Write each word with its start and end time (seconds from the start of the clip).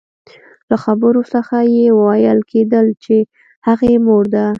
له 0.69 0.75
خبرو 0.83 1.21
څخه 1.33 1.57
يې 1.75 1.87
ويل 2.01 2.39
کېدل 2.51 2.87
چې 3.03 3.15
هغې 3.67 3.93
مور 4.05 4.23
ده. 4.33 4.45